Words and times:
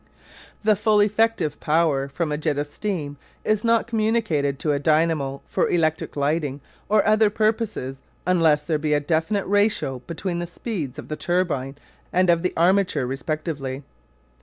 The 0.63 0.75
full 0.75 0.99
effective 0.99 1.59
power 1.59 2.07
from 2.07 2.31
a 2.31 2.35
jet 2.39 2.57
of 2.57 2.65
steam 2.65 3.17
is 3.45 3.63
not 3.63 3.85
communicated 3.85 4.57
to 4.57 4.71
a 4.71 4.79
dynamo 4.79 5.43
for 5.47 5.69
electric 5.69 6.15
lighting 6.15 6.59
or 6.89 7.05
other 7.05 7.29
purposes 7.29 7.97
unless 8.25 8.63
there 8.63 8.79
be 8.79 8.93
a 8.95 8.99
definite 8.99 9.45
ratio 9.45 9.99
between 10.07 10.39
the 10.39 10.47
speeds 10.47 10.97
of 10.97 11.07
the 11.07 11.15
turbine 11.15 11.75
and 12.11 12.31
of 12.31 12.41
the 12.41 12.51
armature 12.57 13.05
respectively. 13.05 13.83